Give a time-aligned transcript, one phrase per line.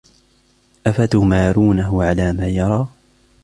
[0.87, 2.87] أفتمارونه على ما يرى